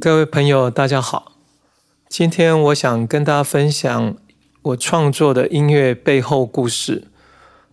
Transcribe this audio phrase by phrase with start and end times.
[0.00, 1.34] 各位朋友，大家好。
[2.08, 4.16] 今天我想跟大家分享
[4.62, 7.04] 我创作的音乐背后故事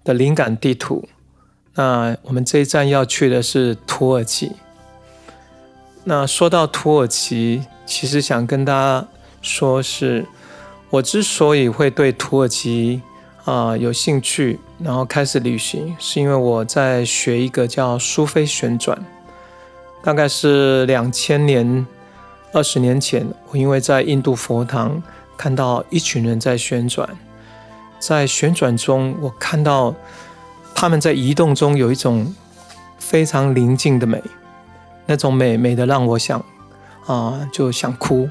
[0.04, 1.10] 的灵感地图。
[1.74, 4.52] 那我们这一站要去的是土耳其。
[6.04, 9.08] 那说到土耳其，其实想跟大家
[9.42, 10.24] 说，是
[10.92, 13.02] 我之所以会对土耳其
[13.46, 19.04] 啊有兴趣，然后开始旅行，是因为我在学一个叫苏菲旋转，
[20.04, 21.84] 大概是两千年。
[22.54, 25.02] 二十年前，我因为在印度佛堂
[25.38, 27.08] 看到一群人在旋转，
[27.98, 29.96] 在旋转中，我看到
[30.76, 32.36] 他们在移动中有一种
[33.00, 34.22] 非常宁静的美，
[35.06, 36.44] 那种美美的让我想
[37.06, 38.30] 啊就想哭，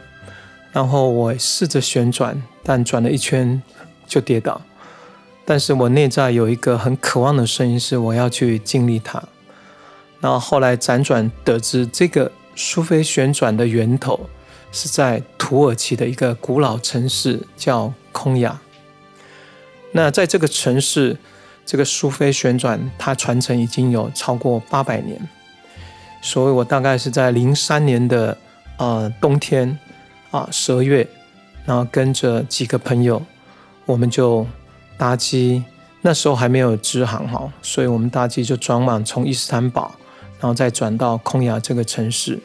[0.71, 3.63] 然后我试着旋转，但转了一圈
[4.07, 4.61] 就跌倒，
[5.47, 9.23] 但是我内在有一个很渴望的声音，是我要去经历它，
[10.21, 12.31] 然后后来辗转得知这个。
[12.55, 14.29] 苏菲旋转的源头
[14.73, 18.61] 是在土耳其的一个古老城市，叫空雅。
[19.93, 21.17] 那在这个城市，
[21.67, 25.21] 这个苏菲旋转它传承已经有超过八百年。
[26.23, 28.37] 所以我大概是在零三年的
[28.77, 29.79] 呃冬天
[30.31, 31.09] 啊十二月，
[31.65, 33.23] 然后跟着几个朋友，
[33.87, 34.47] 我们就
[34.99, 35.65] 搭机。
[36.03, 39.95] 那时候还没有支航哈，所以我们搭机就转往从伊斯坦堡，
[40.41, 42.39] 然后再转到空雅这个城市。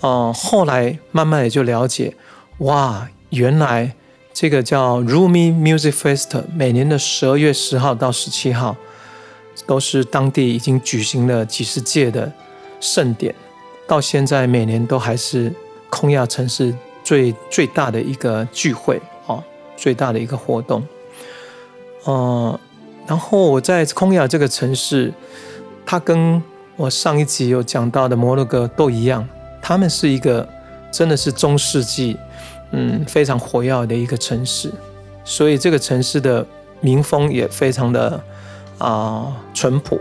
[0.00, 2.14] 哦，后来慢慢也就了解，
[2.58, 3.94] 哇，原来
[4.32, 8.76] 这个叫 Rumi Music Fest，每年的十二月十号到十七号，
[9.66, 12.32] 都是当地已经举行了几十届的
[12.80, 13.34] 盛典，
[13.86, 15.52] 到现在每年都还是
[15.88, 19.42] 空亚城市最最大的一个聚会哦，
[19.76, 20.84] 最大的一个活动。
[22.04, 22.58] 呃，
[23.06, 25.12] 然后我在空亚这个城市，
[25.86, 26.42] 它跟
[26.76, 29.26] 我上一集有讲到的摩洛哥都一样。
[29.60, 30.46] 他们是一个
[30.90, 32.16] 真的是中世纪，
[32.72, 34.72] 嗯，非常活跃的一个城市，
[35.24, 36.44] 所以这个城市的
[36.80, 38.20] 民风也非常的
[38.78, 40.00] 啊淳朴。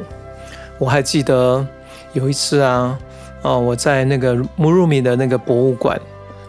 [0.80, 1.66] 我还记得
[2.14, 2.98] 有一次啊，
[3.44, 6.00] 啊，我在那个穆鲁米的那个博物馆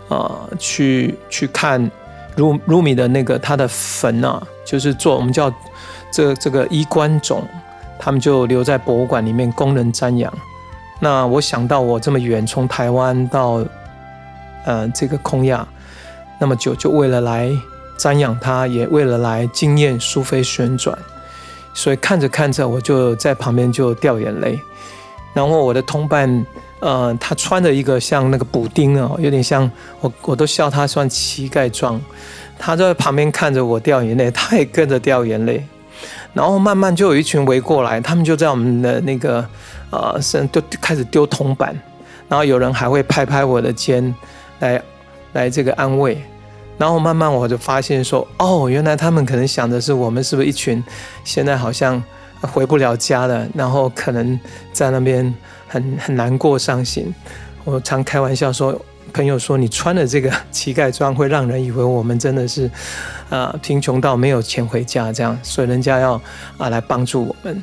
[0.09, 1.91] 啊，去去看
[2.37, 5.53] 鲁鲁米的那个他的坟啊，就是做我们叫
[6.11, 7.47] 这这个衣冠冢，
[8.05, 10.33] 他们就留在博物馆里面供人瞻仰。
[10.99, 13.65] 那我想到我这么远从台湾到，
[14.65, 15.65] 呃，这个空亚
[16.41, 17.49] 那么久，就为了来
[17.97, 20.99] 瞻仰它，也为了来惊艳苏菲旋转，
[21.75, 24.59] 所以看着看着，我就在旁边就掉眼泪。
[25.33, 26.45] 然后我的同伴，
[26.81, 29.71] 呃，他穿着一个像那个补丁哦，有点像
[30.01, 32.01] 我，我都笑他算乞丐装。
[32.59, 35.65] 他在旁边看着我掉眼泪，他也跟着掉眼泪。
[36.33, 39.47] 然后慢慢就有一群围过来，他们就在我们的那个。
[39.93, 41.79] 啊，甚都开始丢铜板，
[42.27, 44.03] 然后有人还会拍拍我的肩，
[44.61, 44.83] 来
[45.35, 46.17] 来这个安慰，
[46.79, 50.83] 然后慢慢我就发现说，哦，原来他们可能想的是我们是不是一群
[51.25, 52.03] 现在好像
[52.41, 54.41] 回不了家了，然后可能
[54.73, 55.35] 在那边
[55.69, 57.15] 很很难过伤心。
[57.65, 58.75] 我常开玩笑说，
[59.13, 62.71] 朋友说你穿的这个乞丐装会让人以为我们真的是
[63.31, 66.21] 啊贫穷到没有钱回家这样，所以人家要
[66.59, 67.63] 啊来帮助我们。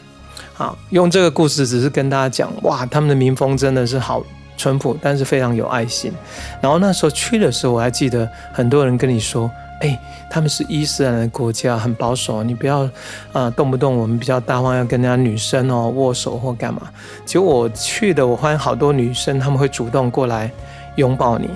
[0.57, 4.21] 啊，用这个故事只是跟大家讲，哇，他们的民风真的是好
[4.57, 6.11] 淳朴，但是非常有爱心。
[6.59, 9.49] 然后那时候去的时候，我还记得很多人跟你说，
[9.79, 9.97] 哎，
[10.29, 12.89] 他们是伊斯兰的国家，很保守，你不要
[13.31, 16.81] 啊，动不动我们比较大方要跟人家女生哦握手或干嘛。
[17.25, 20.51] 结果我去的，我发现好多女生他们会主动过来
[20.99, 21.49] 拥抱你，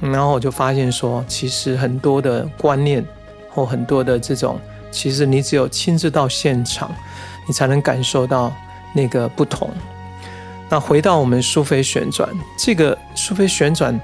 [0.00, 3.04] 然后我就发现说，其实很多的观念
[3.50, 4.60] 或很多的这种，
[4.92, 6.88] 其实你只有亲自到现场。
[7.46, 8.50] 你才能感受到
[8.94, 9.70] 那个不同。
[10.70, 12.26] 那回到我们苏菲旋转，
[12.58, 14.00] 这个苏菲旋转，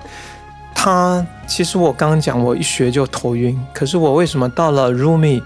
[0.74, 3.58] 它其实我刚刚讲，我一学就头晕。
[3.72, 5.42] 可是我为什么到了 Rumi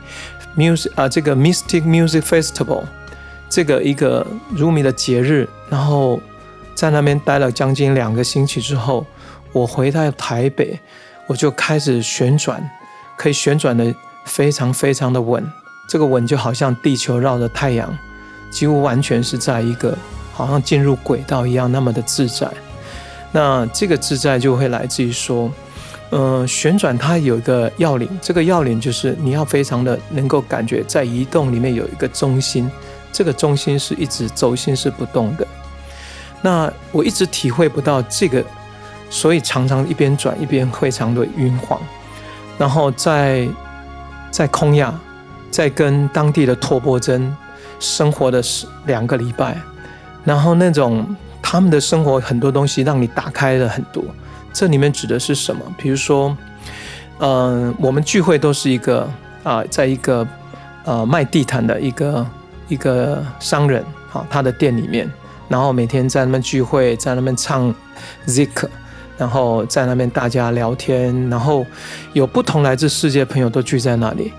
[0.57, 2.83] Music 啊，这个 Mystic Music Festival
[3.49, 6.19] 这个一个 Rumi 的节日，然后
[6.75, 9.07] 在那边待了将近两个星期之后，
[9.55, 10.79] 我回到台北，
[11.29, 12.63] 我就开始旋转，
[13.17, 15.43] 可以旋转的非常非常的稳。
[15.89, 17.97] 这个稳就好像地球绕着太阳，
[18.51, 19.97] 几乎完全是在一个
[20.33, 22.51] 好像进入轨道一样那么的自在。
[23.31, 25.49] 那这个自在就会来自于说，
[26.11, 32.69] 嗯，旋转它有一个要领，这个要领就是你要非常的能够感觉在移动里面有一个中心，
[33.13, 35.47] 这个中心是一直轴心是不动的。
[36.43, 38.45] 那我一直体会不到这个，
[39.11, 41.81] 所以常常一边转一边非常的晕晃，
[42.59, 43.49] 然后在
[44.31, 44.95] 在空亚。
[45.51, 47.33] 在跟当地的托钵真
[47.79, 49.57] 生活的是两个礼拜，
[50.25, 51.07] 然后那种
[51.41, 54.03] 他们的生活很多东西让你打开了很多，
[54.53, 55.63] 这里面指的是什么？
[55.79, 56.37] 比如说，
[57.21, 59.09] 嗯，我们聚会都是一个
[59.45, 60.27] 啊，在一个
[60.85, 62.27] 呃卖地毯的一个
[62.67, 65.09] 一个商人，好，他的店里面，
[65.49, 67.73] 然后每天在那边聚会，在那边唱
[68.27, 68.67] zik，
[69.17, 71.65] 然后在那边大家聊天，然后
[72.13, 74.33] 有不同来自世界朋友都聚在那里，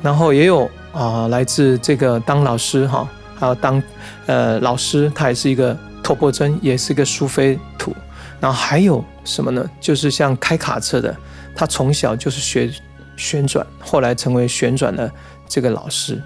[0.00, 3.82] 然后也有啊来自这个当老师哈，还有当
[4.26, 7.94] 呃老师，他也是一个托钵针，也是一个苏菲土。
[8.40, 9.64] 然后还有什么呢？
[9.80, 11.16] 就是像开卡车的，
[11.54, 12.68] 他从小就是学
[13.16, 15.10] 旋转，后来成为旋转的
[15.46, 16.20] 这个老师。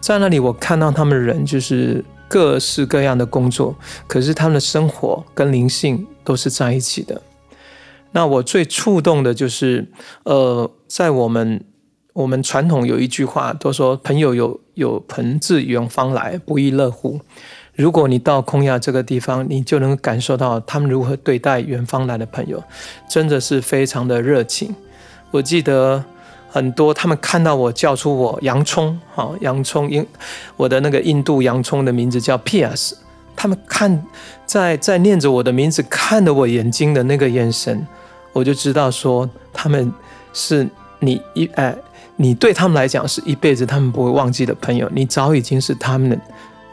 [0.00, 2.02] 在那里，我看到他们人就是
[2.32, 3.76] 各式各样的工作，
[4.06, 7.20] 可是他们的生活跟灵性都是在一起的。
[8.12, 9.86] 那我最触动的就是，
[10.24, 11.62] 呃，在我们
[12.14, 17.20] 我们传统有一句话，都说朋友有有朋自远方来，不亦乐乎。
[17.74, 22.62] 如果你到空亚这个地方，你就能感受到他们如何对待远方来的朋友，
[23.10, 24.74] 真的是非常的热情。
[25.30, 26.02] 我记得
[26.52, 30.06] 很多他们看到我叫出我洋葱，哈，洋葱，因
[30.56, 32.96] 我的那个印度洋葱的名字叫 P.S.，
[33.34, 34.04] 他们看
[34.44, 37.86] 在在念着我的名字，看着我眼睛的那个眼神，
[38.34, 39.90] 我就知道说他们
[40.34, 40.68] 是
[41.00, 41.74] 你一哎，
[42.16, 46.18] 你对他们来讲是一辈子他们不会忘记的朋友，你早已经是他们的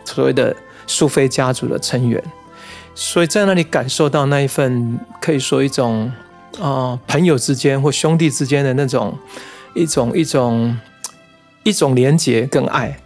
[0.03, 0.55] 所谓的。
[0.91, 2.19] 苏菲家族的成员，
[2.95, 6.11] 所以在那里感受到那一份可以说一种
[6.59, 9.15] 啊朋友之间或兄弟之间的那种
[9.79, 10.77] 一种一种
[11.63, 12.99] 一种连结跟爱，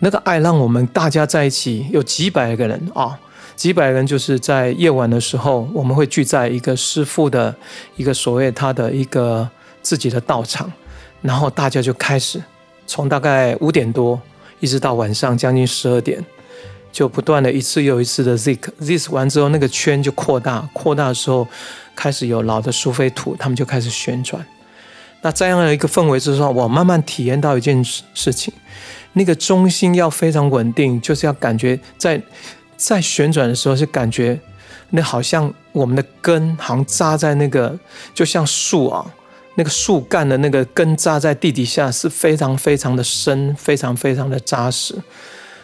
[0.00, 3.18] 那个爱让我们大家在一起有几百个人啊，
[3.54, 7.54] 几百人就是在夜晚的时候，我们会聚在一个师父的
[7.96, 9.48] 一个所谓他的一个
[9.82, 10.70] 自己的道场，
[11.22, 12.42] 然后大家就开始
[12.86, 14.20] 从大概五点多
[14.60, 16.24] 一直到晚上将近十二点。
[16.92, 21.46] 就不断的一次又一次的 zik，zik 完之后，那个圈就扩大，扩大的时候，
[21.94, 24.42] 开始有老的苏菲土，他们就开始旋转。
[25.22, 28.52] 那这样的一个氛围之上，我慢慢体验到一件事情，
[29.14, 32.20] 那个中心要非常稳定，就是要感觉在
[32.76, 34.38] 在旋转的时候是感觉
[34.90, 37.76] 那好像我们的根好像扎在那个，
[38.14, 39.04] 就像树啊，
[39.56, 44.94] 那个树干的那个根扎在地底下是非常非常的深，非常非常的扎实。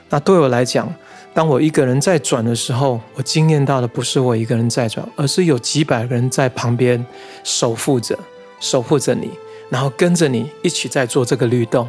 [0.08, 0.93] 那对我来讲，
[1.32, 7.04] 当我一个人在转的时候，我惊艳到的不是我一个人在转，而是有几百个人在旁边
[7.44, 8.19] 守护着、
[8.62, 9.32] 守护着你，
[9.69, 11.87] 然后跟着你一起在做这个律动。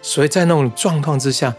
[0.00, 1.54] 所以在那种状况之下，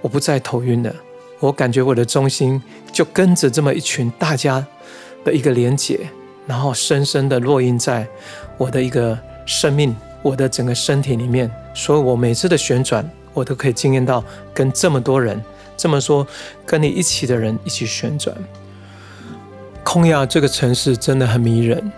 [0.00, 0.92] 我不再头晕了。
[1.38, 2.60] 我感觉我的中心
[2.92, 4.64] 就跟着这么一群大家
[5.24, 6.00] 的一个连结，
[6.46, 8.06] 然后深深的落印在
[8.56, 11.50] 我的一个生命、我的整个身体里面。
[11.74, 14.24] 所以我每次的旋转，我都可以惊艳到
[14.54, 15.42] 跟这么多人。
[15.76, 16.26] 这么说，
[16.66, 18.36] 跟你一起的人一起旋转。
[19.92, 21.92] 空亚这个城市真的很迷人。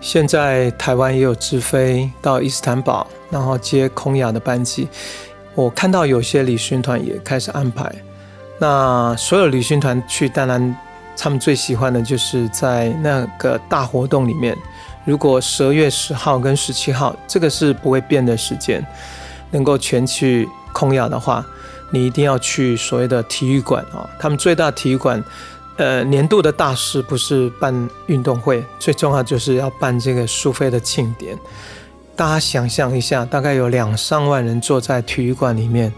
[0.00, 4.88] 现在台湾也有直飞到伊斯坦堡，然后接空亚的班机。
[5.54, 7.94] 我看到有些旅行团也开始安排。
[8.58, 10.74] 那所有旅行团去，当然
[11.18, 14.56] 他们最喜欢的就是在那个大活动里面。
[15.04, 18.82] 如果十二月十号跟十七号，这个是不会变的时间，
[19.50, 21.44] 能够全去空亚的话。
[21.90, 24.08] 你一定要去所谓的体育馆啊！
[24.18, 25.22] 他们最大体育馆，
[25.76, 31.36] 呃，年度的大事不是办运动会，最重要就是要办这个苏菲的庆典。
[32.14, 35.92] 大家想象一下，大概有两三万人坐在体育馆里面，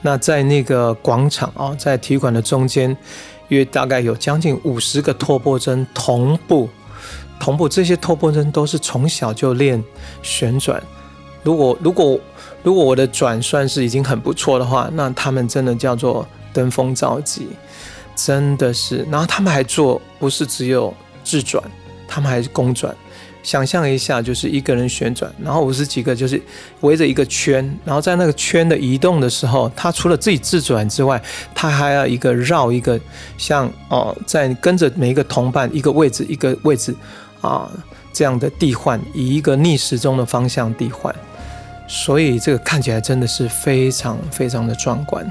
[0.00, 2.96] 那在那个广场啊，在体育馆的中间，
[3.48, 6.66] 约大概有将近五十个托波针同步，
[7.38, 9.84] 同步这些托波针都是从小就练
[10.22, 10.82] 旋转。
[11.42, 12.18] 如果如果
[12.62, 17.48] 如果我的转算是已经很不错的话，那他们真的叫做登峰造极，
[18.24, 19.06] 真的是。
[19.10, 20.92] 然后他们还做，不是只有
[21.24, 21.62] 自转，
[22.08, 22.94] 他们还是公转。
[23.42, 26.40] 想象一下，就是一个人旋转，然后五十几个就是
[26.80, 31.20] 围着一个圈，然后在那个圈的移动的时候，他除了自己自转之外，
[31.54, 33.00] 他还要一个绕一个，
[33.38, 36.94] 像哦，在跟着每一个同伴一个位置一个位置
[37.40, 37.70] 啊
[38.12, 41.14] 这样的递换，以一个逆时钟的方向递换。
[41.88, 45.26] 所以这个看起来真的是非常非常的壮观，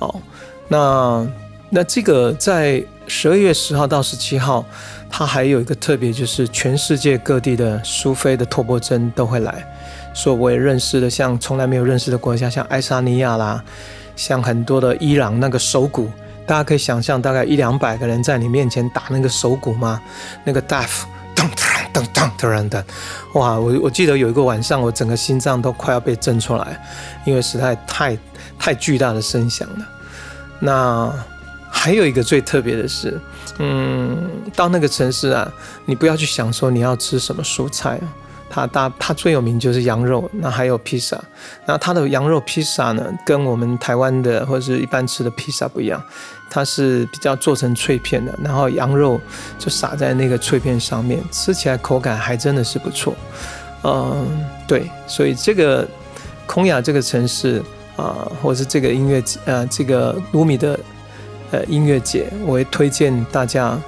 [0.00, 0.20] 哦，
[0.66, 1.26] 那
[1.74, 4.62] 那这个在十二月十号到十七号，
[5.08, 9.64] 它还有一个特别，就是全世界各地的苏菲的托钵针都会来，
[10.14, 13.64] 所以我也认识的，像从来没有认识的国家，像爱沙尼亚啦，
[14.14, 16.10] 像很多的伊朗那个手鼓，
[16.46, 19.98] 大家可以想象，大概一两百个人在你面前打那个手鼓吗？
[20.44, 21.04] 那个 daf。
[21.34, 21.48] 噔
[21.92, 22.84] 噔噔突然的，
[23.34, 23.58] 哇！
[23.58, 26.80] 我我记得有一个晚上，我整个心脏都快要被震出来，
[27.24, 28.16] 因为实在太
[28.58, 29.88] 太巨大的声响了。
[30.60, 31.12] 那
[31.82, 33.20] 还有一个最特别的是，
[33.58, 35.52] 嗯，到那个城市啊，
[35.84, 38.06] 你不要去想说你要吃什么蔬菜啊，
[38.48, 41.20] 它大它最有名就是羊肉，那还有披萨，
[41.66, 46.00] 那它的羊肉披萨呢，跟我们台湾的或者是一般吃的披萨不一样，
[46.48, 49.20] 它是比较做成脆片的，然后羊肉
[49.58, 53.12] 就撒在那个脆片上面，吃起来口感还真的是不错。
[53.82, 54.24] 嗯，
[54.68, 55.84] 对，所以这个
[56.46, 57.60] 空雅这个城市
[57.96, 60.78] 啊，或者是这个音乐呃，这个卢米的。
[61.52, 63.78] 呃，音乐节，我会推荐大家，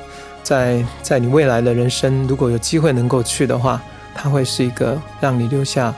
[0.42, 3.80] 在在你未来的人生，如果有机会能够去的话，
[4.14, 5.92] 它会是一个让你留下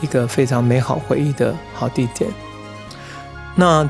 [0.00, 2.30] 一个非常美好回忆的好地点。
[3.54, 3.88] 那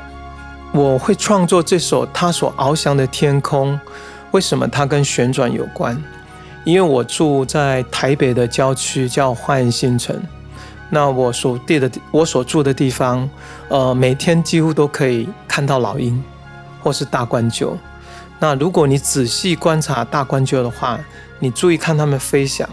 [0.72, 3.78] 我会创作这首他所翱翔的天空，
[4.32, 5.96] 为什么它跟旋转有关？
[6.64, 10.20] 因为我住在台北的郊区，叫花园新城。
[10.90, 13.30] 那我所地的我所住的地方，
[13.68, 16.20] 呃，每天几乎都可以看到老鹰。
[16.82, 17.76] 或是大冠鹫，
[18.38, 20.98] 那如果你仔细观察大冠鹫的话，
[21.38, 22.68] 你注意看它们飞翔，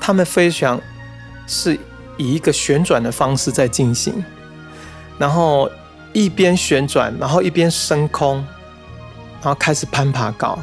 [0.00, 0.80] 它们飞翔
[1.46, 1.78] 是
[2.16, 4.24] 以一个旋转的方式在进行，
[5.18, 5.70] 然后
[6.12, 8.36] 一边旋转，然后一边升空，
[9.42, 10.58] 然后开始攀爬高，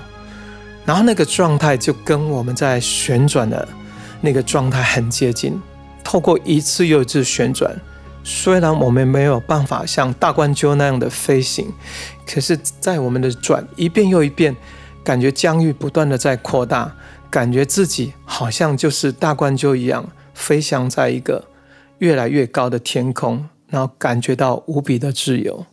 [0.86, 3.68] 然后那个状态就跟我们在旋转的
[4.20, 5.62] 那个状态很接近，
[6.04, 7.74] 透过一次又一次旋转。
[8.24, 11.74] 虽然我们没有办法像大冠鸠那样的飞行，
[12.26, 14.56] 可是，在我们的转一遍又一遍，
[15.04, 16.96] 感觉疆域不断的在扩大，
[17.32, 21.44] 感觉自己好像就是大冠鸠一样，飞翔在一个
[21.98, 25.66] 越来越高的天空，然后感觉到无比的自由。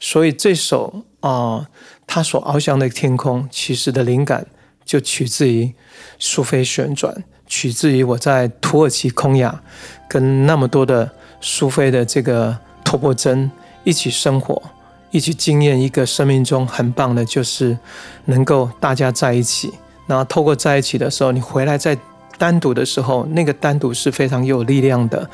[0.00, 1.68] 所以这首啊，
[2.06, 4.46] 他所翱翔的天空，其实的灵感
[4.84, 5.74] 就取自于
[6.18, 9.62] 苏菲旋转，取自于我在土耳其空雅
[10.08, 11.12] 跟那么多的。
[11.46, 13.50] 苏菲的这个托钵真
[13.84, 14.62] 一起生活，
[15.10, 17.78] 一起经验一个生命中很棒的，就是
[18.24, 19.74] 能够大家在一起。
[20.06, 21.96] 然后透过在一起的时候，你回来再
[22.38, 25.28] 单独的时候，那个单独是非常有力量的，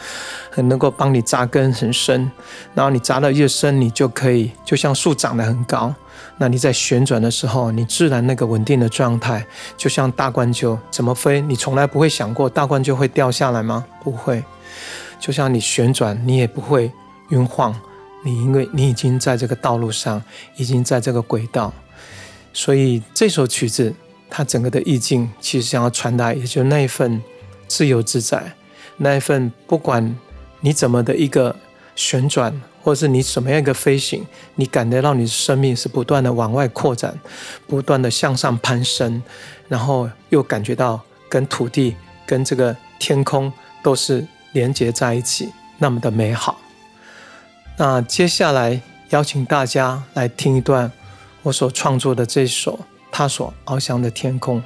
[0.50, 2.29] 很能够帮你扎根很深。
[2.75, 5.95] 然后你扎得越深，你就可以就像树长得很高。
[6.38, 13.85] 那你在旋转的时候，你自然那个稳定的状态，就像大冠鹫怎么飞，你从来不会想过大冠鹫会掉下来吗？
[14.02, 14.43] 不会。
[15.21, 16.91] 就像你旋转，你也不会
[17.29, 17.79] 晕晃，
[18.25, 20.21] 你因为你已经在这个道路上，
[20.57, 21.73] 已经在这个轨道，
[22.55, 23.95] 所以这首曲子
[24.31, 27.23] 它整个的意境其实想要传达，也就那一份
[27.69, 28.55] 自由自在，
[28.97, 30.17] 那一份不管
[30.61, 31.55] 你怎么的一个
[31.95, 37.17] 旋转，或者是你什么样一个飞行，你感觉到你的生命是不断的往外扩展，
[37.67, 39.23] 不断的向上攀升，
[39.69, 40.99] 然后又感觉到
[41.29, 41.95] 跟土地、
[42.27, 44.27] 跟这个天空都是。
[44.52, 46.59] 连接在一起，那么的美好。
[47.76, 48.80] 那接下来
[49.11, 50.90] 邀请大家来听一段
[51.42, 52.76] 我所创作的这首
[53.11, 54.61] 《他所翱翔的天空》。